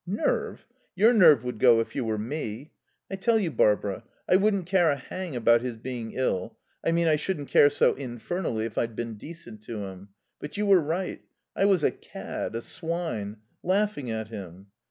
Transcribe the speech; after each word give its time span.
"Nerve? 0.07 0.65
Your 0.95 1.13
nerve 1.13 1.43
would 1.43 1.59
go 1.59 1.79
if 1.79 1.95
you 1.95 2.03
were 2.03 2.17
me. 2.17 2.71
I 3.11 3.15
tell 3.17 3.37
you, 3.37 3.51
Barbara, 3.51 4.03
I 4.27 4.35
wouldn't 4.35 4.65
care 4.65 4.89
a 4.89 4.95
hang 4.95 5.35
about 5.35 5.61
his 5.61 5.77
being 5.77 6.13
ill 6.13 6.57
I 6.83 6.89
mean 6.89 7.05
I 7.07 7.17
shouldn't 7.17 7.49
care 7.49 7.69
so 7.69 7.93
infernally 7.93 8.65
if 8.65 8.79
I'd 8.79 8.95
been 8.95 9.13
decent 9.13 9.61
to 9.65 9.83
him.... 9.85 10.09
But 10.39 10.57
you 10.57 10.65
were 10.65 10.81
right 10.81 11.21
I 11.55 11.65
was 11.65 11.83
a 11.83 11.91
cad, 11.91 12.55
a 12.55 12.63
swine. 12.63 13.41
Laughing 13.61 14.09
at 14.09 14.29
him." 14.29 14.71